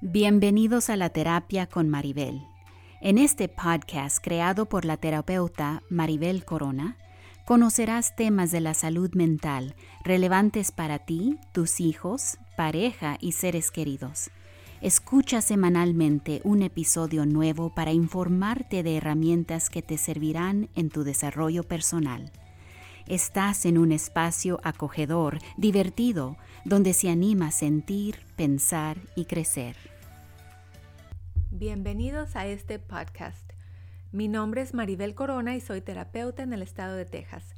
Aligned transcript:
Bienvenidos 0.00 0.90
a 0.90 0.96
la 0.96 1.08
terapia 1.08 1.66
con 1.66 1.88
Maribel. 1.88 2.42
En 3.00 3.16
este 3.16 3.48
podcast 3.48 4.18
creado 4.22 4.66
por 4.66 4.84
la 4.84 4.96
terapeuta 4.96 5.82
Maribel 5.88 6.44
Corona, 6.44 6.98
conocerás 7.46 8.14
temas 8.16 8.50
de 8.50 8.60
la 8.60 8.74
salud 8.74 9.14
mental 9.14 9.76
relevantes 10.04 10.72
para 10.72 10.98
ti, 10.98 11.38
tus 11.52 11.80
hijos, 11.80 12.38
pareja 12.56 13.16
y 13.20 13.32
seres 13.32 13.70
queridos. 13.70 14.30
Escucha 14.82 15.40
semanalmente 15.40 16.42
un 16.44 16.62
episodio 16.62 17.24
nuevo 17.24 17.72
para 17.72 17.92
informarte 17.92 18.82
de 18.82 18.96
herramientas 18.96 19.70
que 19.70 19.80
te 19.80 19.96
servirán 19.96 20.68
en 20.74 20.90
tu 20.90 21.04
desarrollo 21.04 21.62
personal. 21.62 22.30
Estás 23.06 23.66
en 23.66 23.76
un 23.76 23.92
espacio 23.92 24.60
acogedor, 24.64 25.38
divertido, 25.58 26.38
donde 26.64 26.94
se 26.94 27.10
anima 27.10 27.48
a 27.48 27.50
sentir, 27.50 28.20
pensar 28.34 28.96
y 29.14 29.26
crecer. 29.26 29.76
Bienvenidos 31.50 32.34
a 32.34 32.46
este 32.46 32.78
podcast. 32.78 33.52
Mi 34.10 34.26
nombre 34.26 34.62
es 34.62 34.72
Maribel 34.72 35.14
Corona 35.14 35.54
y 35.54 35.60
soy 35.60 35.82
terapeuta 35.82 36.42
en 36.44 36.54
el 36.54 36.62
estado 36.62 36.96
de 36.96 37.04
Texas. 37.04 37.54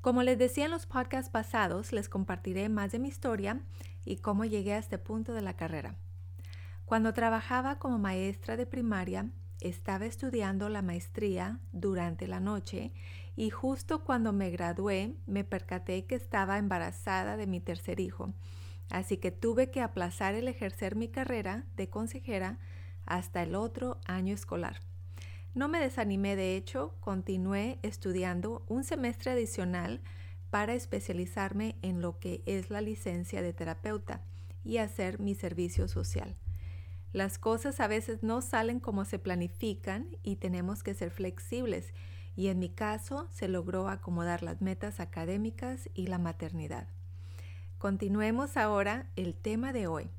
Como 0.00 0.22
les 0.22 0.38
decía 0.38 0.64
en 0.64 0.70
los 0.70 0.86
podcasts 0.86 1.30
pasados, 1.30 1.92
les 1.92 2.08
compartiré 2.08 2.70
más 2.70 2.90
de 2.90 2.98
mi 2.98 3.08
historia 3.08 3.60
y 4.06 4.16
cómo 4.16 4.46
llegué 4.46 4.72
a 4.72 4.78
este 4.78 4.96
punto 4.96 5.34
de 5.34 5.42
la 5.42 5.56
carrera. 5.56 5.94
Cuando 6.86 7.12
trabajaba 7.12 7.78
como 7.78 7.98
maestra 7.98 8.56
de 8.56 8.64
primaria, 8.64 9.28
estaba 9.60 10.06
estudiando 10.06 10.68
la 10.68 10.82
maestría 10.82 11.60
durante 11.72 12.26
la 12.26 12.40
noche 12.40 12.92
y 13.36 13.50
justo 13.50 14.04
cuando 14.04 14.32
me 14.32 14.50
gradué 14.50 15.14
me 15.26 15.44
percaté 15.44 16.04
que 16.06 16.14
estaba 16.14 16.58
embarazada 16.58 17.36
de 17.36 17.46
mi 17.46 17.60
tercer 17.60 18.00
hijo, 18.00 18.32
así 18.90 19.16
que 19.16 19.30
tuve 19.30 19.70
que 19.70 19.80
aplazar 19.80 20.34
el 20.34 20.48
ejercer 20.48 20.96
mi 20.96 21.08
carrera 21.08 21.64
de 21.76 21.88
consejera 21.88 22.58
hasta 23.04 23.42
el 23.42 23.54
otro 23.54 23.98
año 24.06 24.34
escolar. 24.34 24.80
No 25.54 25.68
me 25.68 25.80
desanimé, 25.80 26.36
de 26.36 26.56
hecho, 26.56 26.94
continué 27.00 27.78
estudiando 27.82 28.64
un 28.68 28.84
semestre 28.84 29.30
adicional 29.30 30.02
para 30.50 30.74
especializarme 30.74 31.76
en 31.82 32.02
lo 32.02 32.18
que 32.18 32.42
es 32.44 32.68
la 32.68 32.82
licencia 32.82 33.40
de 33.40 33.52
terapeuta 33.52 34.22
y 34.64 34.78
hacer 34.78 35.18
mi 35.18 35.34
servicio 35.34 35.88
social. 35.88 36.36
Las 37.16 37.38
cosas 37.38 37.80
a 37.80 37.88
veces 37.88 38.22
no 38.22 38.42
salen 38.42 38.78
como 38.78 39.06
se 39.06 39.18
planifican 39.18 40.06
y 40.22 40.36
tenemos 40.36 40.82
que 40.82 40.92
ser 40.92 41.10
flexibles 41.10 41.94
y 42.36 42.48
en 42.48 42.58
mi 42.58 42.68
caso 42.68 43.26
se 43.32 43.48
logró 43.48 43.88
acomodar 43.88 44.42
las 44.42 44.60
metas 44.60 45.00
académicas 45.00 45.88
y 45.94 46.08
la 46.08 46.18
maternidad. 46.18 46.88
Continuemos 47.78 48.58
ahora 48.58 49.06
el 49.16 49.34
tema 49.34 49.72
de 49.72 49.86
hoy, 49.86 50.10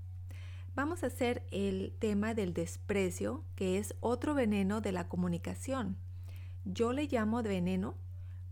vamos 0.73 1.03
a 1.03 1.07
hacer 1.07 1.43
el 1.51 1.93
tema 1.99 2.33
del 2.33 2.55
desprecio, 2.55 3.43
que 3.53 3.77
es 3.77 3.93
otro 3.99 4.33
veneno 4.33 4.81
de 4.81 4.91
la 4.91 5.07
comunicación. 5.07 5.97
Yo 6.65 6.93
le 6.93 7.05
llamo 7.05 7.43
veneno 7.43 7.93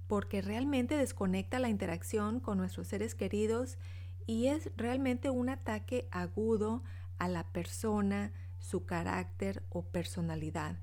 porque 0.05 0.43
realmente 0.43 0.97
desconecta 0.97 1.57
la 1.57 1.69
interacción 1.69 2.39
con 2.39 2.59
nuestros 2.59 2.89
seres 2.89 3.15
queridos 3.15 3.79
y 4.27 4.47
es 4.47 4.69
realmente 4.77 5.31
un 5.31 5.49
ataque 5.49 6.07
agudo 6.11 6.83
a 7.17 7.27
la 7.27 7.43
persona, 7.43 8.31
su 8.59 8.85
carácter 8.85 9.63
o 9.69 9.83
personalidad. 9.83 10.77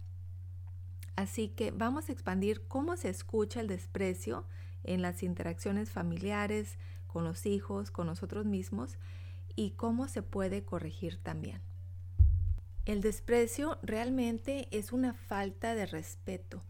Así 1.17 1.49
que 1.49 1.71
vamos 1.71 2.09
a 2.09 2.13
expandir 2.13 2.67
cómo 2.69 2.97
se 2.97 3.09
escucha 3.09 3.61
el 3.61 3.69
desprecio 3.69 4.47
en 4.85 5.03
las 5.03 5.23
interacciones 5.23 5.91
familiares, 5.91 6.79
con 7.07 7.25
los 7.25 7.45
hijos, 7.47 7.91
con 7.91 8.07
nosotros 8.07 8.47
mismos 8.47 8.97
y 9.55 9.73
cómo 9.73 10.09
se 10.09 10.23
puede 10.23 10.65
corregir 10.65 11.19
también. 11.19 11.61
El 12.85 13.01
desprecio 13.01 13.79
realmente 13.83 14.67
es 14.71 14.93
una 14.93 15.13
falta 15.13 15.75
de 15.75 15.87
respeto, 15.87 16.63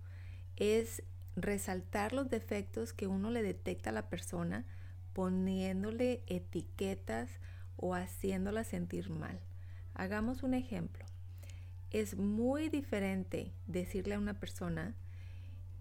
es 0.57 1.03
resaltar 1.37 2.13
los 2.13 2.29
defectos 2.29 2.93
que 2.93 3.07
uno 3.07 3.31
le 3.31 3.43
detecta 3.43 3.91
a 3.91 3.95
la 3.95 4.11
persona 4.11 4.67
poniéndole 5.13 6.23
etiquetas 6.27 7.31
o 7.77 7.95
haciéndola 7.95 8.65
sentir 8.65 9.09
mal. 9.11 9.41
Hagamos 9.95 10.43
un 10.43 10.55
ejemplo. 10.55 11.05
Es 11.91 12.17
muy 12.17 12.69
diferente 12.69 13.53
decirle 13.67 14.15
a 14.15 14.19
una 14.19 14.41
persona, 14.41 14.95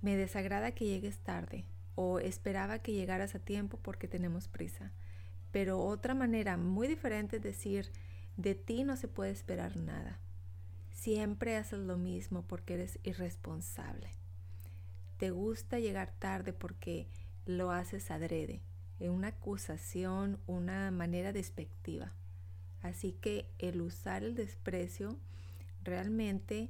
me 0.02 0.16
desagrada 0.16 0.72
que 0.72 0.86
llegues 0.86 1.20
tarde 1.20 1.66
o 1.96 2.20
esperaba 2.20 2.80
que 2.80 2.94
llegaras 2.94 3.36
a 3.36 3.40
tiempo 3.40 3.78
porque 3.82 4.08
tenemos 4.08 4.48
prisa. 4.48 4.92
Pero 5.52 5.80
otra 5.80 6.14
manera 6.14 6.58
muy 6.58 6.88
diferente 6.88 7.38
es 7.38 7.44
decir, 7.44 7.92
de 8.38 8.56
ti 8.56 8.84
no 8.84 8.98
se 8.98 9.08
puede 9.08 9.32
esperar 9.32 9.78
nada. 9.78 10.20
Siempre 10.92 11.56
haces 11.56 11.80
lo 11.80 11.98
mismo 11.98 12.44
porque 12.44 12.76
eres 12.76 13.00
irresponsable. 13.04 14.10
Te 15.18 15.32
gusta 15.32 15.80
llegar 15.80 16.12
tarde 16.18 16.54
porque 16.54 17.08
lo 17.46 17.72
haces 17.72 18.12
adrede, 18.12 18.62
en 19.00 19.12
una 19.12 19.30
acusación, 19.30 20.40
una 20.48 20.92
manera 20.92 21.32
despectiva. 21.32 22.14
Así 22.82 23.14
que 23.14 23.46
el 23.60 23.82
usar 23.82 24.24
el 24.24 24.36
desprecio 24.36 25.18
realmente 25.84 26.70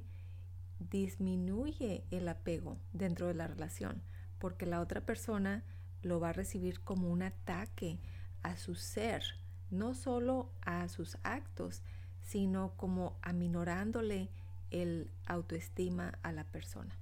disminuye 0.78 2.04
el 2.10 2.28
apego 2.28 2.78
dentro 2.92 3.28
de 3.28 3.34
la 3.34 3.46
relación, 3.46 4.02
porque 4.38 4.66
la 4.66 4.80
otra 4.80 5.00
persona 5.00 5.64
lo 6.02 6.20
va 6.20 6.30
a 6.30 6.34
recibir 6.34 6.80
como 6.80 7.08
un 7.10 7.22
ataque, 7.22 8.00
a 8.42 8.56
su 8.56 8.74
ser, 8.74 9.22
no 9.70 9.94
solo 9.94 10.52
a 10.62 10.88
sus 10.88 11.16
actos, 11.22 11.82
sino 12.22 12.76
como 12.76 13.16
aminorándole 13.22 14.30
el 14.70 15.10
autoestima 15.26 16.18
a 16.22 16.32
la 16.32 16.44
persona. 16.44 16.96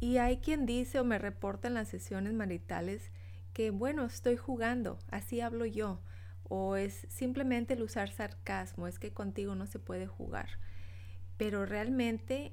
Y 0.00 0.16
hay 0.16 0.38
quien 0.38 0.66
dice 0.66 0.98
o 0.98 1.04
me 1.04 1.18
reporta 1.18 1.68
en 1.68 1.74
las 1.74 1.88
sesiones 1.88 2.32
maritales 2.32 3.10
que, 3.52 3.70
bueno, 3.70 4.04
estoy 4.04 4.36
jugando, 4.36 4.98
así 5.10 5.40
hablo 5.40 5.66
yo, 5.66 6.00
o 6.54 6.76
es 6.76 7.06
simplemente 7.08 7.72
el 7.72 7.82
usar 7.82 8.10
sarcasmo, 8.10 8.86
es 8.86 8.98
que 8.98 9.10
contigo 9.10 9.54
no 9.54 9.64
se 9.66 9.78
puede 9.78 10.06
jugar. 10.06 10.58
Pero 11.38 11.64
realmente 11.64 12.52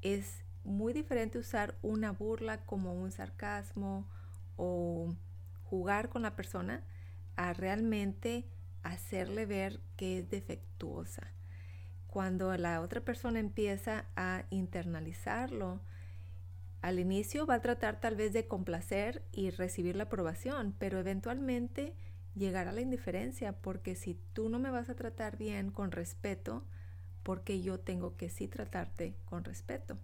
es 0.00 0.42
muy 0.64 0.94
diferente 0.94 1.36
usar 1.36 1.76
una 1.82 2.10
burla 2.10 2.64
como 2.64 2.94
un 2.94 3.12
sarcasmo 3.12 4.08
o 4.56 5.14
jugar 5.64 6.08
con 6.08 6.22
la 6.22 6.36
persona 6.36 6.84
a 7.36 7.52
realmente 7.52 8.48
hacerle 8.82 9.44
ver 9.44 9.78
que 9.98 10.20
es 10.20 10.30
defectuosa. 10.30 11.30
Cuando 12.06 12.56
la 12.56 12.80
otra 12.80 13.02
persona 13.02 13.40
empieza 13.40 14.06
a 14.16 14.44
internalizarlo, 14.48 15.82
al 16.80 16.98
inicio 16.98 17.44
va 17.44 17.56
a 17.56 17.60
tratar 17.60 18.00
tal 18.00 18.16
vez 18.16 18.32
de 18.32 18.48
complacer 18.48 19.22
y 19.32 19.50
recibir 19.50 19.96
la 19.96 20.04
aprobación, 20.04 20.74
pero 20.78 20.98
eventualmente 20.98 21.94
llegará 22.34 22.70
a 22.70 22.72
la 22.72 22.80
indiferencia, 22.80 23.52
porque 23.52 23.94
si 23.94 24.18
tú 24.32 24.48
no 24.48 24.58
me 24.58 24.70
vas 24.70 24.88
a 24.90 24.96
tratar 24.96 25.36
bien 25.36 25.70
con 25.70 25.92
respeto, 25.92 26.64
porque 27.22 27.62
yo 27.62 27.80
tengo 27.80 28.16
que 28.16 28.28
sí 28.28 28.48
tratarte 28.48 29.16
con 29.24 29.44
respeto. 29.44 29.98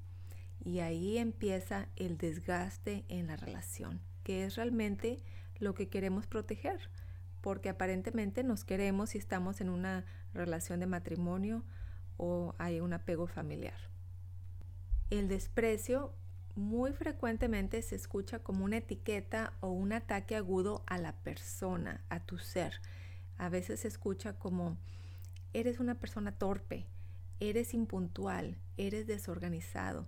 Y 0.63 0.81
ahí 0.81 1.19
empieza 1.19 1.89
el 1.97 2.19
desgaste 2.19 3.05
en 3.09 3.27
la 3.27 3.37
relación, 3.37 4.01
que 4.23 4.45
es 4.45 4.57
realmente 4.57 5.23
lo 5.59 5.75
que 5.75 5.89
queremos 5.89 6.27
proteger 6.27 6.81
porque 7.41 7.69
aparentemente 7.69 8.45
nos 8.45 8.65
queremos 8.65 9.15
y 9.15 9.19
estamos 9.19 9.61
en 9.61 9.71
una 9.71 10.05
relación 10.33 10.81
de 10.81 10.87
matrimonio 10.87 11.65
o 12.17 12.55
hay 12.59 12.81
un 12.81 12.93
apego 12.93 13.27
familiar. 13.27 13.79
El 15.09 15.29
desprecio 15.29 16.15
muy 16.57 16.93
frecuentemente 16.93 17.81
se 17.83 17.97
escucha 17.97 18.41
como 18.41 18.65
una 18.65 18.79
etiqueta 18.79 19.53
o 19.61 19.69
un 19.71 19.93
ataque 19.93 20.37
agudo 20.37 20.83
a 20.87 20.99
la 20.99 21.13
persona, 21.13 22.03
a 22.09 22.21
tu 22.21 22.39
ser. 22.39 22.81
A 23.39 23.49
veces 23.49 23.81
se 23.81 23.89
escucha 23.89 24.35
como 24.35 24.77
eres 25.53 25.81
una 25.81 25.95
persona 25.95 26.33
torpe, 26.33 26.87
eres 27.41 27.75
impuntual, 27.75 28.59
eres 28.77 29.07
desorganizado. 29.07 30.07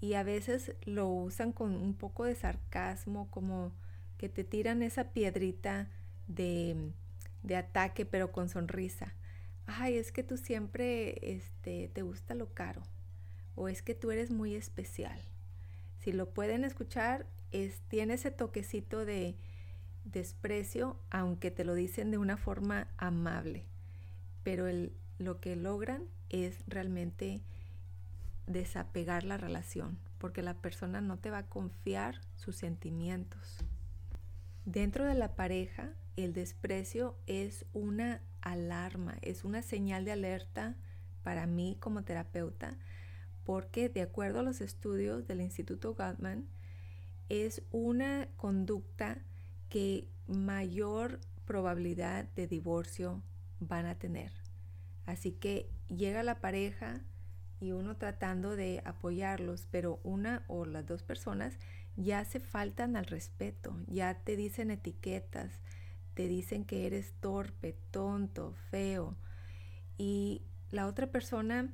Y 0.00 0.14
a 0.14 0.22
veces 0.22 0.74
lo 0.84 1.08
usan 1.08 1.52
con 1.52 1.74
un 1.74 1.94
poco 1.94 2.24
de 2.24 2.36
sarcasmo, 2.36 3.30
como 3.30 3.72
que 4.16 4.28
te 4.28 4.44
tiran 4.44 4.82
esa 4.82 5.12
piedrita 5.12 5.88
de, 6.28 6.92
ataque, 7.56 8.06
pero 8.06 8.30
con 8.30 8.48
sonrisa. 8.48 9.14
Ay, 9.66 9.96
es 9.96 10.12
que 10.12 10.22
tú 10.22 10.36
siempre 10.36 11.18
este, 11.34 11.88
te 11.88 12.02
gusta 12.02 12.34
lo 12.34 12.54
caro. 12.54 12.82
O 13.56 13.68
es 13.68 13.82
que 13.82 13.94
tú 13.94 14.12
eres 14.12 14.30
muy 14.30 14.54
especial. 14.54 15.20
Si 16.08 16.14
lo 16.14 16.30
pueden 16.30 16.64
escuchar, 16.64 17.26
es, 17.52 17.82
tiene 17.88 18.14
ese 18.14 18.30
toquecito 18.30 19.04
de 19.04 19.36
desprecio, 20.06 20.96
aunque 21.10 21.50
te 21.50 21.66
lo 21.66 21.74
dicen 21.74 22.10
de 22.10 22.16
una 22.16 22.38
forma 22.38 22.88
amable. 22.96 23.66
Pero 24.42 24.64
lo 25.18 25.40
que 25.42 25.54
logran 25.54 26.04
es 26.30 26.64
realmente 26.66 27.42
desapegar 28.46 29.22
la 29.24 29.36
relación, 29.36 29.98
porque 30.16 30.40
la 30.40 30.54
persona 30.54 31.02
no 31.02 31.18
te 31.18 31.30
va 31.30 31.40
a 31.40 31.46
confiar 31.46 32.22
sus 32.36 32.56
sentimientos. 32.56 33.58
Dentro 34.64 35.04
de 35.04 35.14
la 35.14 35.36
pareja, 35.36 35.90
el 36.16 36.32
desprecio 36.32 37.18
es 37.26 37.66
una 37.74 38.22
alarma, 38.40 39.18
es 39.20 39.44
una 39.44 39.60
señal 39.60 40.06
de 40.06 40.12
alerta 40.12 40.74
para 41.22 41.46
mí 41.46 41.76
como 41.78 42.02
terapeuta, 42.02 42.78
porque 43.48 43.88
de 43.88 44.02
acuerdo 44.02 44.40
a 44.40 44.42
los 44.42 44.60
estudios 44.60 45.26
del 45.26 45.40
Instituto 45.40 45.94
Gottman, 45.94 46.46
es 47.30 47.62
una 47.70 48.28
conducta 48.36 49.22
que 49.70 50.06
mayor 50.26 51.18
probabilidad 51.46 52.26
de 52.36 52.46
divorcio 52.46 53.22
van 53.58 53.86
a 53.86 53.94
tener. 53.94 54.32
Así 55.06 55.32
que 55.32 55.70
llega 55.88 56.22
la 56.22 56.40
pareja 56.42 57.00
y 57.58 57.72
uno 57.72 57.96
tratando 57.96 58.54
de 58.54 58.82
apoyarlos, 58.84 59.66
pero 59.70 59.98
una 60.02 60.44
o 60.46 60.66
las 60.66 60.84
dos 60.84 61.02
personas 61.02 61.56
ya 61.96 62.26
se 62.26 62.40
faltan 62.40 62.96
al 62.96 63.06
respeto, 63.06 63.80
ya 63.86 64.12
te 64.12 64.36
dicen 64.36 64.70
etiquetas, 64.70 65.58
te 66.12 66.28
dicen 66.28 66.66
que 66.66 66.86
eres 66.86 67.14
torpe, 67.18 67.78
tonto, 67.92 68.52
feo 68.70 69.16
y 69.96 70.42
la 70.70 70.86
otra 70.86 71.06
persona 71.06 71.72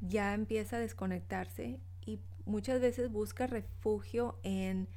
ya 0.00 0.34
empieza 0.34 0.76
a 0.76 0.80
desconectarse 0.80 1.80
y 2.04 2.20
muchas 2.44 2.80
veces 2.80 3.10
busca 3.10 3.46
refugio 3.46 4.38
en 4.42 4.88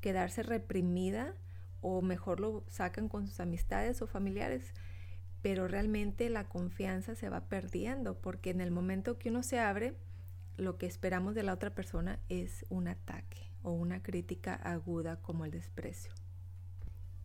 quedarse 0.00 0.42
reprimida 0.42 1.34
o 1.80 2.02
mejor 2.02 2.40
lo 2.40 2.64
sacan 2.68 3.08
con 3.08 3.26
sus 3.26 3.40
amistades 3.40 4.02
o 4.02 4.06
familiares, 4.06 4.74
pero 5.42 5.68
realmente 5.68 6.28
la 6.30 6.48
confianza 6.48 7.14
se 7.14 7.28
va 7.28 7.48
perdiendo 7.48 8.18
porque 8.18 8.50
en 8.50 8.60
el 8.60 8.70
momento 8.70 9.18
que 9.18 9.30
uno 9.30 9.42
se 9.42 9.58
abre, 9.60 9.94
lo 10.56 10.78
que 10.78 10.86
esperamos 10.86 11.34
de 11.34 11.42
la 11.42 11.52
otra 11.52 11.74
persona 11.74 12.18
es 12.28 12.64
un 12.68 12.88
ataque 12.88 13.52
o 13.62 13.72
una 13.72 14.02
crítica 14.02 14.54
aguda 14.54 15.20
como 15.20 15.44
el 15.44 15.50
desprecio. 15.50 16.12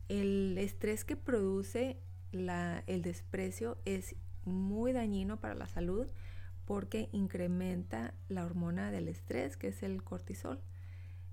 El 0.10 0.58
estrés 0.58 1.06
que 1.06 1.16
produce 1.16 1.98
el 2.32 3.02
desprecio 3.02 3.78
es 3.86 4.16
muy 4.44 4.92
dañino 4.92 5.40
para 5.40 5.56
la 5.56 5.68
salud 5.68 6.08
porque 6.72 7.10
incrementa 7.12 8.14
la 8.30 8.46
hormona 8.46 8.92
del 8.92 9.10
estrés, 9.10 9.58
que 9.58 9.68
es 9.68 9.84
el 9.84 10.06
cortisol. 10.06 10.62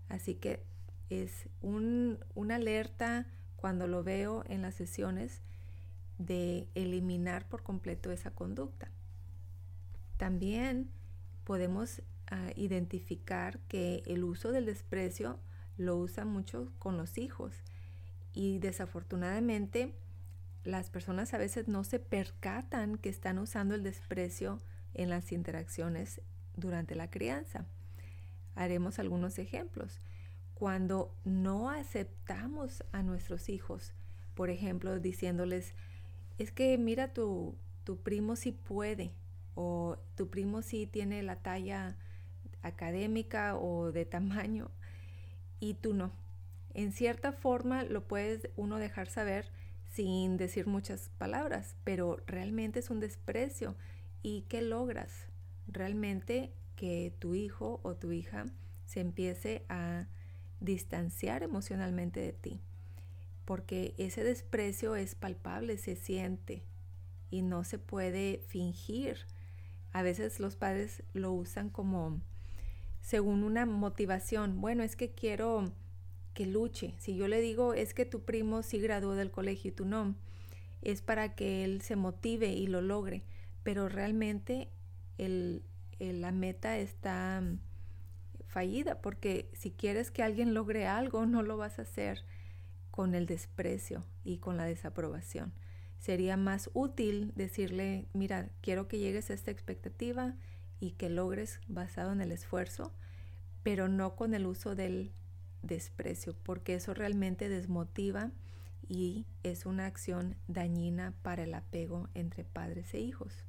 Así 0.08 0.34
que 0.34 0.64
es 1.10 1.48
una 1.60 2.56
alerta 2.56 3.24
cuando 3.54 3.86
lo 3.86 4.02
veo 4.02 4.42
en 4.48 4.62
las 4.62 4.74
sesiones 4.74 5.40
de 6.18 6.66
eliminar 6.74 7.48
por 7.48 7.62
completo 7.62 8.10
esa 8.10 8.32
conducta. 8.32 8.90
También 10.16 10.90
podemos 11.44 12.02
ah, 12.32 12.50
identificar 12.56 13.60
que 13.68 14.02
el 14.06 14.24
uso 14.24 14.50
del 14.50 14.66
desprecio 14.66 15.38
lo 15.76 15.98
usa 15.98 16.24
mucho 16.24 16.72
con 16.80 16.96
los 16.96 17.16
hijos 17.16 17.54
y 18.32 18.58
desafortunadamente 18.58 19.94
las 20.64 20.90
personas 20.90 21.32
a 21.32 21.38
veces 21.38 21.68
no 21.68 21.84
se 21.84 22.00
percatan 22.00 22.98
que 22.98 23.08
están 23.08 23.38
usando 23.38 23.76
el 23.76 23.84
desprecio 23.84 24.58
en 24.98 25.08
las 25.08 25.32
interacciones 25.32 26.20
durante 26.56 26.94
la 26.94 27.08
crianza. 27.08 27.64
Haremos 28.54 28.98
algunos 28.98 29.38
ejemplos. 29.38 30.00
Cuando 30.54 31.14
no 31.24 31.70
aceptamos 31.70 32.84
a 32.92 33.02
nuestros 33.02 33.48
hijos, 33.48 33.94
por 34.34 34.50
ejemplo, 34.50 34.98
diciéndoles, 34.98 35.72
es 36.36 36.52
que 36.52 36.76
mira 36.76 37.14
tu, 37.14 37.56
tu 37.84 37.96
primo 38.02 38.36
sí 38.36 38.52
puede, 38.52 39.12
o 39.54 39.96
tu 40.16 40.28
primo 40.28 40.62
sí 40.62 40.86
tiene 40.86 41.22
la 41.22 41.36
talla 41.36 41.96
académica 42.62 43.56
o 43.56 43.92
de 43.92 44.04
tamaño, 44.04 44.70
y 45.60 45.74
tú 45.74 45.94
no. 45.94 46.12
En 46.74 46.92
cierta 46.92 47.32
forma 47.32 47.84
lo 47.84 48.06
puedes 48.06 48.50
uno 48.56 48.78
dejar 48.78 49.08
saber 49.08 49.50
sin 49.92 50.36
decir 50.36 50.66
muchas 50.66 51.10
palabras, 51.18 51.76
pero 51.84 52.22
realmente 52.26 52.80
es 52.80 52.90
un 52.90 53.00
desprecio. 53.00 53.76
¿Y 54.22 54.42
qué 54.48 54.62
logras? 54.62 55.28
Realmente 55.66 56.52
que 56.76 57.12
tu 57.18 57.34
hijo 57.34 57.80
o 57.82 57.94
tu 57.94 58.12
hija 58.12 58.46
se 58.86 59.00
empiece 59.00 59.64
a 59.68 60.06
distanciar 60.60 61.42
emocionalmente 61.42 62.20
de 62.20 62.32
ti, 62.32 62.60
porque 63.44 63.94
ese 63.98 64.24
desprecio 64.24 64.96
es 64.96 65.14
palpable, 65.14 65.78
se 65.78 65.96
siente 65.96 66.62
y 67.30 67.42
no 67.42 67.64
se 67.64 67.78
puede 67.78 68.42
fingir. 68.48 69.18
A 69.92 70.02
veces 70.02 70.40
los 70.40 70.56
padres 70.56 71.02
lo 71.12 71.32
usan 71.32 71.70
como 71.70 72.20
según 73.00 73.44
una 73.44 73.66
motivación. 73.66 74.60
Bueno, 74.60 74.82
es 74.82 74.96
que 74.96 75.10
quiero 75.10 75.72
que 76.34 76.46
luche. 76.46 76.94
Si 76.98 77.16
yo 77.16 77.28
le 77.28 77.40
digo 77.40 77.74
es 77.74 77.94
que 77.94 78.04
tu 78.04 78.22
primo 78.22 78.62
sí 78.62 78.78
graduó 78.78 79.14
del 79.14 79.30
colegio 79.30 79.70
y 79.70 79.74
tú 79.74 79.84
no, 79.84 80.14
es 80.82 81.02
para 81.02 81.34
que 81.34 81.64
él 81.64 81.82
se 81.82 81.96
motive 81.96 82.48
y 82.48 82.66
lo 82.66 82.80
logre. 82.80 83.22
Pero 83.62 83.88
realmente 83.88 84.68
la 85.18 86.32
meta 86.32 86.78
está 86.78 87.40
mm, 87.40 87.58
fallida 88.46 89.00
porque 89.00 89.50
si 89.52 89.70
quieres 89.70 90.10
que 90.10 90.22
alguien 90.22 90.54
logre 90.54 90.86
algo, 90.86 91.26
no 91.26 91.42
lo 91.42 91.56
vas 91.56 91.78
a 91.78 91.82
hacer 91.82 92.24
con 92.90 93.14
el 93.14 93.26
desprecio 93.26 94.04
y 94.24 94.38
con 94.38 94.56
la 94.56 94.64
desaprobación. 94.64 95.52
Sería 95.98 96.36
más 96.36 96.70
útil 96.74 97.32
decirle, 97.34 98.06
mira, 98.12 98.50
quiero 98.60 98.88
que 98.88 98.98
llegues 98.98 99.30
a 99.30 99.34
esta 99.34 99.50
expectativa 99.50 100.34
y 100.80 100.92
que 100.92 101.10
logres 101.10 101.60
basado 101.66 102.12
en 102.12 102.20
el 102.20 102.32
esfuerzo, 102.32 102.92
pero 103.62 103.88
no 103.88 104.14
con 104.14 104.34
el 104.34 104.46
uso 104.46 104.74
del 104.74 105.12
desprecio, 105.62 106.36
porque 106.42 106.74
eso 106.74 106.94
realmente 106.94 107.48
desmotiva 107.48 108.30
y 108.88 109.26
es 109.42 109.66
una 109.66 109.86
acción 109.86 110.36
dañina 110.46 111.14
para 111.22 111.42
el 111.42 111.54
apego 111.54 112.08
entre 112.14 112.44
padres 112.44 112.94
e 112.94 113.00
hijos. 113.00 113.47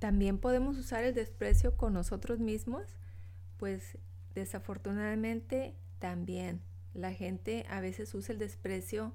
También 0.00 0.38
podemos 0.38 0.76
usar 0.76 1.04
el 1.04 1.14
desprecio 1.14 1.76
con 1.76 1.92
nosotros 1.92 2.40
mismos, 2.40 2.96
pues 3.56 3.98
desafortunadamente 4.34 5.76
también 6.00 6.60
la 6.92 7.12
gente 7.12 7.64
a 7.70 7.80
veces 7.80 8.12
usa 8.14 8.32
el 8.32 8.40
desprecio 8.40 9.14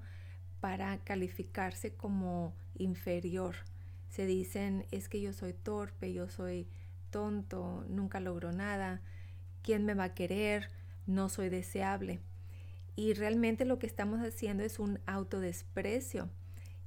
para 0.61 0.97
calificarse 0.99 1.93
como 1.93 2.53
inferior. 2.75 3.55
Se 4.09 4.25
dicen, 4.25 4.85
es 4.91 5.09
que 5.09 5.19
yo 5.19 5.33
soy 5.33 5.51
torpe, 5.51 6.13
yo 6.13 6.29
soy 6.29 6.69
tonto, 7.09 7.83
nunca 7.89 8.21
logro 8.21 8.53
nada, 8.53 9.01
¿quién 9.61 9.83
me 9.83 9.93
va 9.93 10.05
a 10.05 10.13
querer? 10.13 10.69
no 11.05 11.29
soy 11.29 11.49
deseable. 11.49 12.19
Y 12.95 13.13
realmente 13.13 13.65
lo 13.65 13.79
que 13.79 13.88
estamos 13.88 14.21
haciendo 14.21 14.63
es 14.63 14.79
un 14.79 14.99
autodesprecio. 15.05 16.29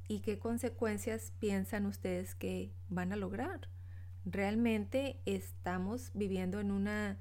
¿Y 0.09 0.21
qué 0.21 0.39
consecuencias 0.39 1.33
piensan 1.39 1.85
ustedes 1.87 2.35
que 2.35 2.73
van 2.89 3.13
a 3.13 3.17
lograr? 3.17 3.69
Realmente 4.31 5.17
estamos 5.25 6.11
viviendo 6.13 6.61
en 6.61 6.71
una, 6.71 7.17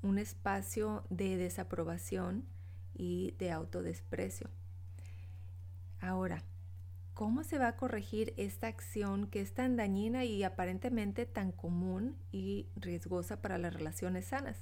un 0.00 0.18
espacio 0.18 1.04
de 1.10 1.36
desaprobación 1.36 2.46
y 2.94 3.34
de 3.38 3.50
autodesprecio. 3.50 4.48
Ahora, 6.00 6.44
¿cómo 7.12 7.44
se 7.44 7.58
va 7.58 7.68
a 7.68 7.76
corregir 7.76 8.32
esta 8.38 8.68
acción 8.68 9.26
que 9.26 9.42
es 9.42 9.52
tan 9.52 9.76
dañina 9.76 10.24
y 10.24 10.42
aparentemente 10.44 11.26
tan 11.26 11.52
común 11.52 12.16
y 12.30 12.70
riesgosa 12.74 13.42
para 13.42 13.58
las 13.58 13.74
relaciones 13.74 14.24
sanas? 14.24 14.56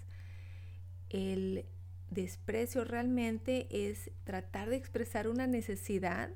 El 1.10 1.64
desprecio 2.10 2.82
realmente 2.82 3.68
es 3.70 4.10
tratar 4.24 4.68
de 4.68 4.76
expresar 4.76 5.28
una 5.28 5.46
necesidad, 5.46 6.30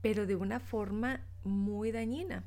pero 0.00 0.26
de 0.26 0.34
una 0.34 0.58
forma 0.58 1.24
muy 1.44 1.92
dañina. 1.92 2.44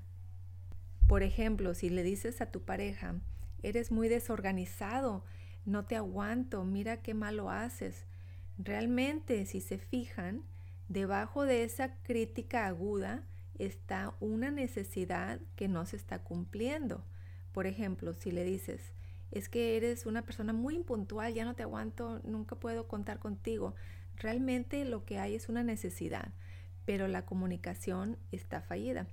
Por 1.07 1.21
ejemplo, 1.21 1.73
si 1.73 1.89
le 1.89 2.03
dices 2.03 2.41
a 2.41 2.51
tu 2.51 2.61
pareja, 2.61 3.15
eres 3.61 3.91
muy 3.91 4.07
desorganizado, 4.07 5.23
no 5.65 5.85
te 5.85 5.95
aguanto, 5.95 6.63
mira 6.63 7.01
qué 7.01 7.13
malo 7.13 7.49
haces. 7.49 8.05
Realmente, 8.57 9.45
si 9.45 9.61
se 9.61 9.77
fijan, 9.77 10.43
debajo 10.87 11.43
de 11.43 11.63
esa 11.63 11.95
crítica 12.03 12.67
aguda 12.67 13.23
está 13.59 14.15
una 14.19 14.51
necesidad 14.51 15.39
que 15.55 15.67
no 15.67 15.85
se 15.85 15.95
está 15.95 16.19
cumpliendo. 16.23 17.03
Por 17.51 17.67
ejemplo, 17.67 18.13
si 18.13 18.31
le 18.31 18.43
dices, 18.43 18.93
es 19.31 19.49
que 19.49 19.77
eres 19.77 20.05
una 20.05 20.23
persona 20.23 20.53
muy 20.53 20.75
impuntual, 20.75 21.33
ya 21.33 21.45
no 21.45 21.55
te 21.55 21.63
aguanto, 21.63 22.21
nunca 22.23 22.55
puedo 22.55 22.87
contar 22.87 23.19
contigo. 23.19 23.75
Realmente 24.17 24.85
lo 24.85 25.05
que 25.05 25.19
hay 25.19 25.35
es 25.35 25.49
una 25.49 25.63
necesidad, 25.63 26.31
pero 26.85 27.07
la 27.07 27.25
comunicación 27.25 28.17
está 28.31 28.61
fallida. 28.61 29.07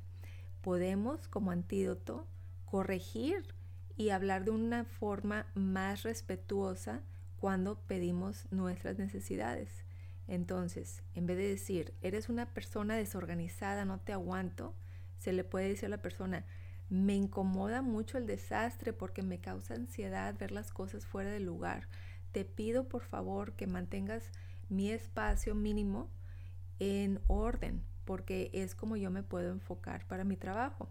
Podemos 0.60 1.28
como 1.28 1.50
antídoto 1.50 2.26
corregir 2.64 3.54
y 3.96 4.10
hablar 4.10 4.44
de 4.44 4.50
una 4.50 4.84
forma 4.84 5.46
más 5.54 6.02
respetuosa 6.02 7.02
cuando 7.38 7.80
pedimos 7.80 8.46
nuestras 8.50 8.98
necesidades. 8.98 9.84
Entonces, 10.28 11.02
en 11.14 11.26
vez 11.26 11.38
de 11.38 11.48
decir, 11.48 11.94
eres 12.02 12.28
una 12.28 12.46
persona 12.46 12.96
desorganizada, 12.96 13.84
no 13.84 13.98
te 13.98 14.12
aguanto, 14.12 14.74
se 15.18 15.32
le 15.32 15.44
puede 15.44 15.68
decir 15.68 15.86
a 15.86 15.90
la 15.90 16.02
persona, 16.02 16.46
me 16.88 17.14
incomoda 17.14 17.82
mucho 17.82 18.18
el 18.18 18.26
desastre 18.26 18.92
porque 18.92 19.22
me 19.22 19.40
causa 19.40 19.74
ansiedad 19.74 20.36
ver 20.38 20.50
las 20.50 20.72
cosas 20.72 21.06
fuera 21.06 21.30
de 21.30 21.40
lugar. 21.40 21.88
Te 22.32 22.44
pido 22.44 22.88
por 22.88 23.02
favor 23.02 23.54
que 23.54 23.66
mantengas 23.66 24.30
mi 24.68 24.90
espacio 24.90 25.54
mínimo 25.54 26.10
en 26.78 27.20
orden 27.26 27.82
porque 28.10 28.50
es 28.52 28.74
como 28.74 28.96
yo 28.96 29.08
me 29.12 29.22
puedo 29.22 29.52
enfocar 29.52 30.04
para 30.08 30.24
mi 30.24 30.36
trabajo. 30.36 30.88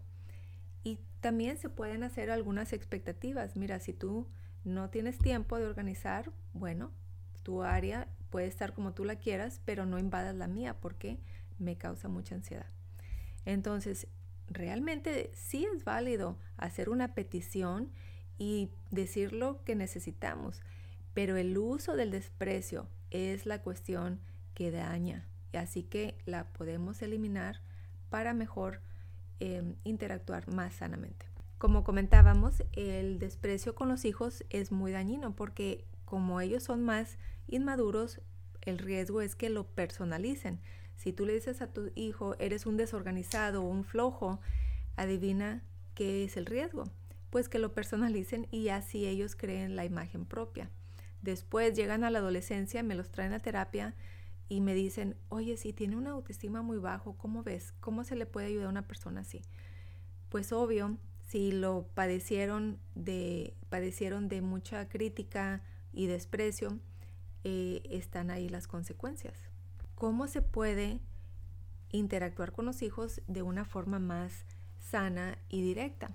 Y 0.82 1.00
también 1.20 1.58
se 1.58 1.68
pueden 1.68 2.02
hacer 2.02 2.30
algunas 2.30 2.72
expectativas. 2.72 3.56
Mira, 3.56 3.78
si 3.78 3.92
tú 3.92 4.26
no 4.64 4.88
tienes 4.88 5.18
tiempo 5.18 5.58
de 5.58 5.66
organizar, 5.66 6.32
bueno, 6.54 6.92
tu 7.42 7.62
área 7.62 8.08
puede 8.30 8.46
estar 8.46 8.72
como 8.72 8.94
tú 8.94 9.04
la 9.04 9.16
quieras, 9.16 9.60
pero 9.66 9.84
no 9.84 9.98
invadas 9.98 10.34
la 10.34 10.48
mía 10.48 10.80
porque 10.80 11.18
me 11.58 11.76
causa 11.76 12.08
mucha 12.08 12.36
ansiedad. 12.36 12.70
Entonces, 13.44 14.06
realmente 14.48 15.30
sí 15.34 15.68
es 15.76 15.84
válido 15.84 16.38
hacer 16.56 16.88
una 16.88 17.12
petición 17.12 17.92
y 18.38 18.70
decir 18.90 19.34
lo 19.34 19.62
que 19.64 19.74
necesitamos, 19.74 20.62
pero 21.12 21.36
el 21.36 21.58
uso 21.58 21.96
del 21.96 22.12
desprecio 22.12 22.88
es 23.10 23.44
la 23.44 23.60
cuestión 23.60 24.20
que 24.54 24.70
daña, 24.70 25.28
así 25.56 25.82
que 25.82 26.16
la 26.26 26.44
podemos 26.52 27.02
eliminar 27.02 27.60
para 28.08 28.34
mejor 28.34 28.80
em, 29.38 29.76
interactuar 29.84 30.52
más 30.52 30.74
sanamente. 30.74 31.26
Como 31.58 31.84
comentábamos, 31.84 32.62
el 32.72 33.18
desprecio 33.18 33.74
con 33.74 33.88
los 33.88 34.04
hijos 34.04 34.44
es 34.50 34.72
muy 34.72 34.92
dañino 34.92 35.36
porque 35.36 35.84
como 36.04 36.40
ellos 36.40 36.62
son 36.62 36.82
más 36.82 37.18
inmaduros, 37.48 38.20
el 38.62 38.78
riesgo 38.78 39.20
es 39.20 39.36
que 39.36 39.50
lo 39.50 39.66
personalicen. 39.66 40.60
Si 40.96 41.12
tú 41.12 41.24
le 41.24 41.34
dices 41.34 41.62
a 41.62 41.72
tu 41.72 41.92
hijo, 41.94 42.34
eres 42.38 42.66
un 42.66 42.76
desorganizado 42.76 43.62
o 43.62 43.68
un 43.68 43.84
flojo, 43.84 44.40
adivina 44.96 45.62
qué 45.94 46.24
es 46.24 46.36
el 46.36 46.46
riesgo. 46.46 46.84
Pues 47.30 47.48
que 47.48 47.58
lo 47.58 47.74
personalicen 47.74 48.48
y 48.50 48.68
así 48.68 49.06
ellos 49.06 49.36
creen 49.36 49.76
la 49.76 49.84
imagen 49.84 50.24
propia. 50.24 50.70
Después 51.22 51.74
llegan 51.74 52.04
a 52.04 52.10
la 52.10 52.18
adolescencia, 52.18 52.82
me 52.82 52.94
los 52.94 53.10
traen 53.10 53.32
a 53.32 53.40
terapia 53.40 53.94
y 54.50 54.60
me 54.60 54.74
dicen, 54.74 55.16
oye, 55.28 55.56
si 55.56 55.72
tiene 55.72 55.96
una 55.96 56.10
autoestima 56.10 56.60
muy 56.60 56.78
bajo, 56.78 57.16
¿cómo 57.16 57.44
ves? 57.44 57.72
¿Cómo 57.78 58.02
se 58.02 58.16
le 58.16 58.26
puede 58.26 58.48
ayudar 58.48 58.66
a 58.66 58.70
una 58.70 58.86
persona 58.86 59.20
así? 59.20 59.42
Pues 60.28 60.52
obvio, 60.52 60.98
si 61.28 61.52
lo 61.52 61.86
padecieron 61.94 62.80
de, 62.96 63.54
padecieron 63.68 64.28
de 64.28 64.42
mucha 64.42 64.88
crítica 64.88 65.62
y 65.92 66.06
desprecio, 66.06 66.80
eh, 67.44 67.82
están 67.90 68.32
ahí 68.32 68.48
las 68.48 68.66
consecuencias. 68.66 69.38
¿Cómo 69.94 70.26
se 70.26 70.42
puede 70.42 70.98
interactuar 71.92 72.50
con 72.50 72.66
los 72.66 72.82
hijos 72.82 73.22
de 73.28 73.42
una 73.42 73.64
forma 73.64 74.00
más 74.00 74.46
sana 74.80 75.38
y 75.48 75.62
directa? 75.62 76.10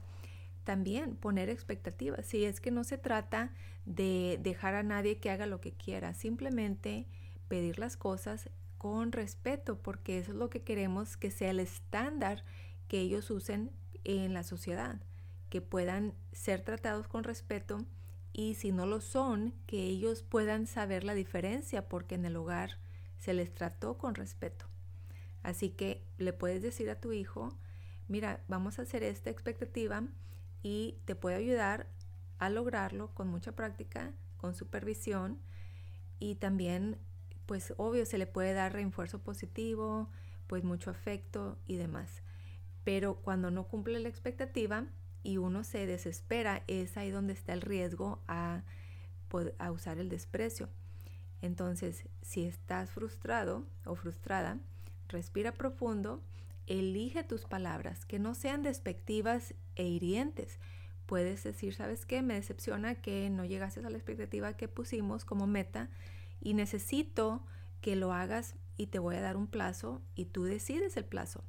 También 0.65 1.15
poner 1.15 1.49
expectativas. 1.49 2.25
Si 2.25 2.43
es 2.43 2.59
que 2.59 2.71
no 2.71 2.83
se 2.83 2.97
trata 2.97 3.53
de 3.85 4.37
dejar 4.43 4.75
a 4.75 4.83
nadie 4.83 5.19
que 5.19 5.29
haga 5.29 5.45
lo 5.45 5.61
que 5.61 5.71
quiera, 5.71 6.13
simplemente 6.13 7.07
pedir 7.47 7.79
las 7.79 7.97
cosas 7.97 8.49
con 8.77 9.11
respeto, 9.11 9.77
porque 9.81 10.19
eso 10.19 10.31
es 10.31 10.37
lo 10.37 10.49
que 10.49 10.63
queremos 10.63 11.17
que 11.17 11.31
sea 11.31 11.51
el 11.51 11.59
estándar 11.59 12.43
que 12.87 12.99
ellos 12.99 13.29
usen 13.31 13.71
en 14.03 14.33
la 14.33 14.43
sociedad, 14.43 15.01
que 15.49 15.61
puedan 15.61 16.13
ser 16.31 16.61
tratados 16.61 17.07
con 17.07 17.23
respeto 17.23 17.85
y 18.33 18.55
si 18.55 18.71
no 18.71 18.85
lo 18.85 19.01
son, 19.01 19.53
que 19.65 19.83
ellos 19.83 20.21
puedan 20.21 20.67
saber 20.67 21.03
la 21.03 21.13
diferencia 21.13 21.87
porque 21.87 22.15
en 22.15 22.25
el 22.25 22.35
hogar 22.35 22.77
se 23.17 23.33
les 23.33 23.53
trató 23.53 23.97
con 23.97 24.13
respeto. 24.13 24.65
Así 25.41 25.69
que 25.69 26.03
le 26.17 26.33
puedes 26.33 26.61
decir 26.61 26.89
a 26.89 26.99
tu 26.99 27.13
hijo, 27.13 27.57
mira, 28.07 28.43
vamos 28.47 28.77
a 28.77 28.81
hacer 28.81 29.03
esta 29.03 29.29
expectativa 29.29 30.03
y 30.63 30.97
te 31.05 31.15
puede 31.15 31.37
ayudar 31.37 31.87
a 32.37 32.49
lograrlo 32.49 33.13
con 33.13 33.27
mucha 33.27 33.53
práctica, 33.53 34.11
con 34.37 34.53
supervisión 34.53 35.39
y 36.19 36.35
también, 36.35 36.97
pues 37.45 37.73
obvio, 37.77 38.05
se 38.05 38.17
le 38.17 38.27
puede 38.27 38.53
dar 38.53 38.73
refuerzo 38.73 39.19
positivo, 39.19 40.09
pues 40.47 40.63
mucho 40.63 40.89
afecto 40.89 41.57
y 41.67 41.75
demás. 41.77 42.21
Pero 42.83 43.15
cuando 43.15 43.51
no 43.51 43.67
cumple 43.67 43.99
la 43.99 44.09
expectativa, 44.09 44.85
y 45.25 45.37
uno 45.37 45.63
se 45.63 45.87
desespera, 45.87 46.63
es 46.67 46.97
ahí 46.97 47.09
donde 47.09 47.33
está 47.33 47.53
el 47.53 47.61
riesgo 47.61 48.21
a, 48.27 48.61
a 49.57 49.71
usar 49.71 49.97
el 49.97 50.07
desprecio. 50.07 50.69
Entonces, 51.41 52.07
si 52.21 52.45
estás 52.45 52.91
frustrado 52.91 53.65
o 53.85 53.95
frustrada, 53.95 54.59
respira 55.09 55.51
profundo, 55.51 56.21
elige 56.67 57.23
tus 57.23 57.45
palabras, 57.45 58.05
que 58.05 58.19
no 58.19 58.35
sean 58.35 58.61
despectivas 58.61 59.55
e 59.75 59.87
hirientes. 59.87 60.59
Puedes 61.07 61.43
decir, 61.43 61.73
¿sabes 61.73 62.05
qué? 62.05 62.21
Me 62.21 62.35
decepciona 62.35 62.93
que 62.93 63.29
no 63.31 63.45
llegases 63.45 63.83
a 63.83 63.89
la 63.89 63.97
expectativa 63.97 64.55
que 64.55 64.67
pusimos 64.67 65.25
como 65.25 65.47
meta 65.47 65.89
y 66.41 66.53
necesito 66.53 67.45
que 67.81 67.95
lo 67.95 68.13
hagas 68.13 68.55
y 68.77 68.87
te 68.87 68.99
voy 68.99 69.15
a 69.15 69.21
dar 69.21 69.37
un 69.37 69.47
plazo 69.47 70.01
y 70.15 70.25
tú 70.25 70.43
decides 70.43 70.97
el 70.97 71.05
plazo. 71.05 71.43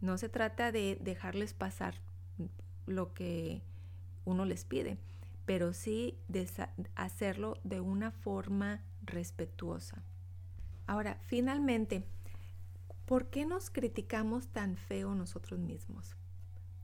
No 0.00 0.18
se 0.18 0.28
trata 0.28 0.72
de 0.72 0.98
dejarles 1.00 1.54
pasar 1.54 1.94
lo 2.86 3.14
que 3.14 3.62
uno 4.24 4.44
les 4.44 4.64
pide, 4.64 4.98
pero 5.44 5.72
sí 5.72 6.18
de 6.28 6.48
hacerlo 6.94 7.58
de 7.64 7.80
una 7.80 8.10
forma 8.10 8.82
respetuosa. 9.02 10.02
Ahora, 10.86 11.18
finalmente, 11.22 12.04
¿por 13.06 13.30
qué 13.30 13.46
nos 13.46 13.70
criticamos 13.70 14.48
tan 14.48 14.76
feo 14.76 15.14
nosotros 15.14 15.60
mismos? 15.60 16.16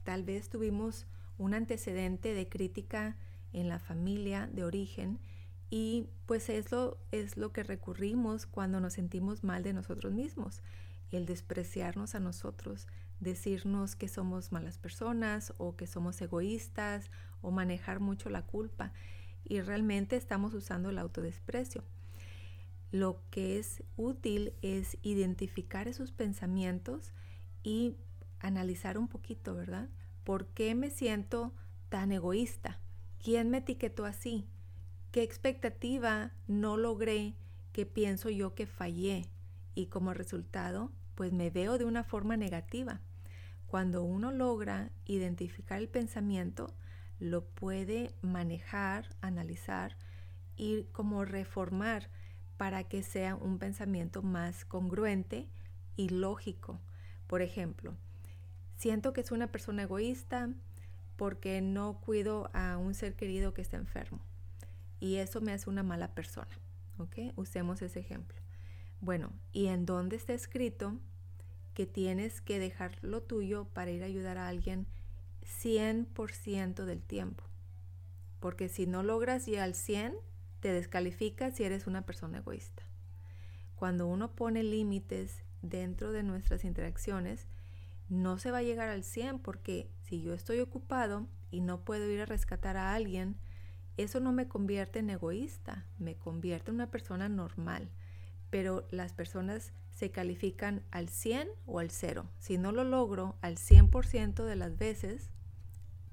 Tal 0.05 0.23
vez 0.23 0.49
tuvimos 0.49 1.07
un 1.39 1.55
antecedente 1.55 2.35
de 2.35 2.49
crítica 2.49 3.17
en 3.53 3.69
la 3.69 3.79
familia 3.79 4.47
de 4.53 4.65
origen 4.65 5.19
y 5.71 6.09
pues 6.27 6.49
eso 6.49 6.99
es 7.13 7.37
lo 7.37 7.53
que 7.53 7.63
recurrimos 7.63 8.47
cuando 8.47 8.81
nos 8.81 8.95
sentimos 8.95 9.45
mal 9.45 9.63
de 9.63 9.73
nosotros 9.73 10.13
mismos, 10.13 10.63
el 11.13 11.27
despreciarnos 11.27 12.17
a 12.17 12.21
nosotros, 12.21 12.89
decirnos 13.21 13.95
que 13.95 14.09
somos 14.09 14.51
malas 14.51 14.79
personas 14.79 15.55
o 15.59 15.77
que 15.77 15.87
somos 15.87 16.21
egoístas 16.21 17.11
o 17.41 17.53
manejar 17.53 18.01
mucho 18.01 18.31
la 18.31 18.43
culpa 18.43 18.93
y 19.45 19.61
realmente 19.61 20.17
estamos 20.17 20.55
usando 20.55 20.91
el 20.91 20.99
autodesprecio. 20.99 21.85
Lo 22.91 23.23
que 23.31 23.59
es 23.59 23.85
útil 23.97 24.53
es 24.63 24.99
identificar 25.03 25.87
esos 25.87 26.11
pensamientos 26.11 27.13
y 27.63 27.95
analizar 28.41 28.99
un 28.99 29.07
poquito, 29.07 29.55
¿verdad? 29.55 29.89
¿Por 30.25 30.47
qué 30.49 30.75
me 30.75 30.91
siento 30.91 31.53
tan 31.89 32.11
egoísta? 32.11 32.81
¿Quién 33.23 33.51
me 33.51 33.59
etiquetó 33.59 34.05
así? 34.05 34.49
¿Qué 35.13 35.25
expectativa 35.25 36.31
no 36.47 36.77
logré 36.77 37.35
que 37.73 37.85
pienso 37.85 38.31
yo 38.31 38.55
que 38.55 38.67
fallé? 38.67 39.27
Y 39.75 39.87
como 39.87 40.15
resultado, 40.15 40.93
pues 41.17 41.33
me 41.33 41.51
veo 41.51 41.79
de 41.79 41.85
una 41.85 42.05
forma 42.05 42.37
negativa. 42.37 43.01
Cuando 43.67 44.05
uno 44.05 44.31
logra 44.31 44.93
identificar 45.07 45.81
el 45.81 45.89
pensamiento, 45.89 46.73
lo 47.19 47.45
puede 47.45 48.15
manejar, 48.23 49.17
analizar 49.21 49.97
y 50.55 50.85
como 50.93 51.25
reformar 51.25 52.09
para 52.57 52.85
que 52.85 53.03
sea 53.03 53.35
un 53.35 53.59
pensamiento 53.59 54.23
más 54.23 54.65
congruente 54.65 55.49
y 55.97 56.11
lógico. 56.11 56.79
Por 57.27 57.43
ejemplo, 57.43 57.97
siento 58.77 59.13
que 59.13 59.23
es 59.23 59.33
una 59.33 59.51
persona 59.51 59.83
egoísta 59.83 60.51
porque 61.17 61.61
no 61.63 62.01
cuido 62.01 62.49
a 62.55 62.77
un 62.77 62.95
ser 62.95 63.17
querido 63.17 63.55
que 63.55 63.63
está 63.63 63.77
enfermo 63.77 64.30
y 65.01 65.17
eso 65.17 65.41
me 65.41 65.53
hace 65.53 65.69
una 65.69 65.83
mala 65.83 66.15
persona. 66.15 66.59
¿Ok? 66.99 67.17
Usemos 67.37 67.83
ese 67.83 68.01
ejemplo. 68.01 68.39
Bueno, 69.01 69.33
¿y 69.53 69.67
en 69.67 69.87
dónde 69.87 70.17
está 70.17 70.35
escrito 70.35 70.99
que 71.75 71.87
tienes 71.87 72.41
que 72.41 72.59
dejar 72.59 72.99
lo 73.03 73.23
tuyo 73.23 73.67
para 73.73 73.91
ir 73.91 74.03
a 74.03 74.07
ayudar 74.07 74.39
a 74.39 74.49
alguien 74.49 74.87
100% 75.63 76.85
del 76.85 77.03
tiempo. 77.03 77.45
Porque 78.39 78.69
si 78.69 78.87
no 78.87 79.03
logras 79.03 79.47
ir 79.49 79.61
al 79.61 79.75
100, 79.75 80.15
te 80.61 80.73
descalificas 80.73 81.57
si 81.57 81.65
eres 81.65 81.87
una 81.87 82.05
persona 82.05 82.39
egoísta. 82.39 82.83
Cuando 83.77 84.07
uno 84.07 84.33
pone 84.33 84.63
límites 84.63 85.43
dentro 85.63 86.13
de 86.13 86.23
nuestras 86.23 86.65
interacciones, 86.65 87.47
no 88.09 88.39
se 88.39 88.51
va 88.51 88.59
a 88.59 88.63
llegar 88.63 88.89
al 88.89 89.05
100 89.05 89.39
porque 89.39 89.89
si 90.03 90.21
yo 90.21 90.35
estoy 90.35 90.61
ocupado 90.61 91.29
y 91.51 91.61
no 91.61 91.81
puedo 91.85 92.11
ir 92.11 92.21
a 92.21 92.27
rescatar 92.27 92.77
a 92.77 92.95
alguien, 92.95 93.37
eso 94.03 94.21
no 94.21 94.33
me 94.33 94.49
convierte 94.49 95.01
en 95.01 95.11
egoísta, 95.11 95.87
me 95.99 96.17
convierte 96.17 96.71
en 96.71 96.77
una 96.77 96.91
persona 96.91 97.29
normal. 97.29 97.91
Pero 98.51 98.87
las 98.91 99.13
personas 99.13 99.73
se 99.91 100.11
califican 100.11 100.83
al 100.91 101.09
100 101.09 101.49
o 101.67 101.79
al 101.79 101.91
0. 101.91 102.29
Si 102.39 102.59
no 102.59 102.73
lo 102.73 102.85
logro 102.85 103.37
al 103.43 103.57
100% 103.57 104.45
de 104.45 104.57
las 104.57 104.77
veces, 104.77 105.31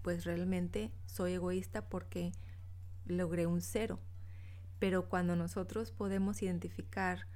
pues 0.01 0.23
realmente 0.23 0.91
soy 1.05 1.33
egoísta 1.33 1.89
porque 1.89 2.31
logré 3.05 3.47
un 3.47 3.61
0. 3.61 3.99
Pero 4.79 5.09
cuando 5.09 5.35
nosotros 5.35 5.91
podemos 5.91 6.41
identificar 6.43 7.27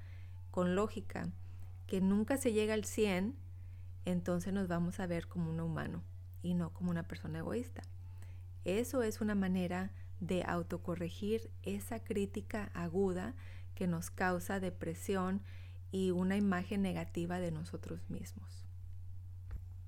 con 0.52 0.76
lógica 0.76 1.30
que 1.88 2.02
nunca 2.02 2.38
se 2.38 2.54
llega 2.54 2.74
al 2.74 2.86
100, 2.86 3.36
entonces 4.06 4.54
nos 4.54 4.68
vamos 4.68 5.00
a 5.00 5.08
ver 5.08 5.28
como 5.28 5.50
un 5.50 5.60
humano 5.60 6.04
y 6.42 6.54
no 6.54 6.72
como 6.74 6.92
una 6.92 7.08
persona 7.08 7.40
egoísta. 7.40 7.82
Eso 8.64 9.02
es 9.04 9.22
una 9.22 9.36
manera 9.36 9.92
de 10.22 10.44
autocorregir 10.44 11.52
esa 11.64 12.02
crítica 12.02 12.72
aguda 12.74 13.36
que 13.76 13.88
nos 13.88 14.10
causa 14.10 14.62
depresión 14.62 15.42
y 15.92 16.12
una 16.12 16.38
imagen 16.38 16.82
negativa 16.82 17.40
de 17.40 17.52
nosotros 17.52 18.10
mismos. 18.10 18.66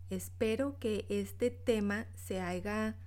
Espero 0.09 0.77
que 0.79 1.05
este 1.09 1.49
tema 1.49 2.07
se 2.15 2.41
haya 2.41 2.97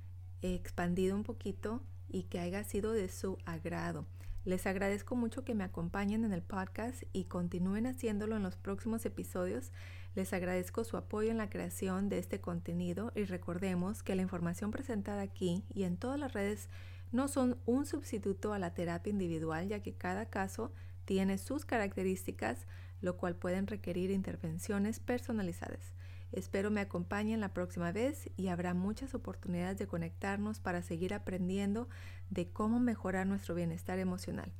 expandido 0.41 1.15
un 1.15 1.25
poquito 1.25 1.83
y 2.09 2.25
que 2.25 2.41
haya 2.41 2.65
sido 2.65 2.93
de 2.93 3.09
su 3.09 3.39
agrado. 3.45 4.07
Les 4.45 4.65
agradezco 4.67 5.17
mucho 5.17 5.45
que 5.45 5.57
me 5.57 5.65
acompañen 5.65 6.25
en 6.25 6.33
el 6.33 6.43
podcast 6.43 7.03
y 7.13 7.25
continúen 7.25 7.87
haciéndolo 7.87 8.37
en 8.37 8.45
los 8.45 8.57
próximos 8.57 9.05
episodios. 9.05 9.73
Les 10.15 10.33
agradezco 10.33 10.85
su 10.85 10.97
apoyo 10.97 11.33
en 11.33 11.37
la 11.37 11.51
creación 11.51 12.09
de 12.09 12.19
este 12.19 12.41
contenido 12.41 13.13
y 13.17 13.25
recordemos 13.25 14.05
que 14.05 14.15
la 14.15 14.23
información 14.23 14.71
presentada 14.71 15.23
aquí 15.23 15.65
y 15.75 15.83
en 15.83 15.97
todas 15.97 16.21
las 16.21 16.33
redes 16.33 16.69
no 17.13 17.29
son 17.29 17.59
un 17.67 17.87
sustituto 17.87 18.53
a 18.53 18.59
la 18.59 18.75
terapia 18.75 19.11
individual, 19.11 19.69
ya 19.69 19.81
que 19.81 19.95
cada 19.95 20.27
caso 20.27 20.73
tiene 21.05 21.39
sus 21.39 21.65
características, 21.65 22.67
lo 23.01 23.17
cual 23.17 23.37
pueden 23.37 23.67
requerir 23.67 24.11
intervenciones 24.11 25.01
personalizadas. 25.01 25.93
Espero 26.33 26.71
me 26.71 26.81
acompañen 26.81 27.41
la 27.41 27.55
próxima 27.55 27.93
vez 27.93 28.31
y 28.37 28.49
habrá 28.49 28.75
muchas 28.75 29.15
oportunidades 29.15 29.79
de 29.79 29.87
conectarnos 29.87 30.61
para 30.61 30.83
seguir 30.83 31.15
aprendiendo 31.15 31.89
de 32.31 32.49
cómo 32.49 32.81
mejorar 32.81 33.27
nuestro 33.27 33.55
bienestar 33.55 33.99
emocional. 33.99 34.53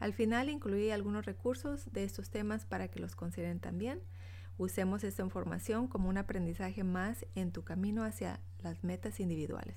Al 0.00 0.12
final 0.12 0.48
incluí 0.48 0.90
algunos 0.90 1.24
recursos 1.24 1.90
de 1.92 2.04
estos 2.04 2.30
temas 2.30 2.66
para 2.66 2.88
que 2.88 3.00
los 3.00 3.14
consideren 3.14 3.60
también. 3.60 4.00
Usemos 4.58 5.04
esta 5.04 5.22
información 5.22 5.88
como 5.88 6.08
un 6.08 6.18
aprendizaje 6.18 6.84
más 6.84 7.26
en 7.34 7.52
tu 7.52 7.62
camino 7.62 8.04
hacia 8.04 8.40
las 8.62 8.82
metas 8.82 9.20
individuales. 9.20 9.76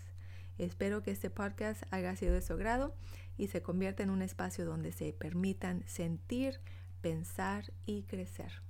Espero 0.58 1.04
que 1.04 1.12
este 1.12 1.30
podcast 1.30 1.84
haya 1.92 2.16
sido 2.16 2.34
de 2.34 2.42
su 2.42 2.54
agrado 2.54 2.96
y 3.38 3.48
se 3.48 3.62
convierta 3.62 4.04
en 4.04 4.10
un 4.10 4.22
espacio 4.22 4.66
donde 4.66 4.92
se 4.92 5.14
permitan 5.14 5.84
sentir, 5.88 6.60
pensar 7.02 7.72
y 7.86 8.04
crecer. 8.04 8.67